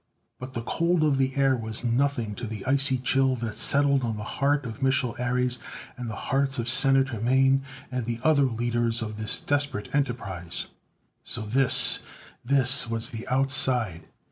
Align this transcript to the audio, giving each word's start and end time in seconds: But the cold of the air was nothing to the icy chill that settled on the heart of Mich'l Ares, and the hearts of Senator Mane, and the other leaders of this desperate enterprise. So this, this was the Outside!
But 0.39 0.53
the 0.53 0.63
cold 0.63 1.03
of 1.03 1.19
the 1.19 1.35
air 1.35 1.55
was 1.55 1.83
nothing 1.83 2.33
to 2.33 2.47
the 2.47 2.65
icy 2.65 2.97
chill 2.97 3.35
that 3.35 3.55
settled 3.55 4.01
on 4.01 4.17
the 4.17 4.23
heart 4.23 4.65
of 4.65 4.79
Mich'l 4.81 5.13
Ares, 5.19 5.59
and 5.95 6.09
the 6.09 6.15
hearts 6.15 6.57
of 6.57 6.67
Senator 6.67 7.19
Mane, 7.21 7.61
and 7.91 8.07
the 8.07 8.19
other 8.23 8.41
leaders 8.45 9.03
of 9.03 9.17
this 9.17 9.39
desperate 9.39 9.93
enterprise. 9.93 10.65
So 11.23 11.41
this, 11.41 11.99
this 12.43 12.89
was 12.89 13.09
the 13.09 13.27
Outside! 13.27 14.05